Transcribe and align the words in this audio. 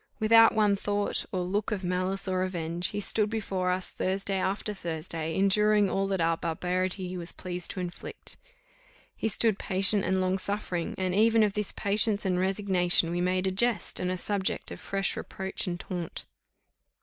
Without 0.17 0.55
one 0.55 0.75
thought 0.75 1.27
or 1.31 1.41
look 1.41 1.71
of 1.71 1.83
malice 1.83 2.27
or 2.27 2.39
revenge, 2.39 2.87
he 2.87 2.99
stood 2.99 3.29
before 3.29 3.69
us 3.69 3.91
Thursday 3.91 4.37
after 4.39 4.73
Thursday, 4.73 5.35
enduring 5.35 5.91
all 5.91 6.07
that 6.07 6.19
our 6.19 6.35
barbarity 6.35 7.15
was 7.15 7.31
pleased 7.31 7.69
to 7.69 7.79
inflict; 7.79 8.35
he 9.15 9.27
stood 9.27 9.59
patient 9.59 10.03
and 10.03 10.19
long 10.19 10.39
suffering, 10.39 10.95
and 10.97 11.13
even 11.13 11.43
of 11.43 11.53
this 11.53 11.71
patience 11.71 12.25
and 12.25 12.39
resignation 12.39 13.11
we 13.11 13.21
made 13.21 13.45
a 13.45 13.51
jest, 13.51 13.99
and 13.99 14.09
a 14.09 14.17
subject 14.17 14.71
of 14.71 14.79
fresh 14.79 15.15
reproach 15.15 15.67
and 15.67 15.79
taunt. 15.81 16.25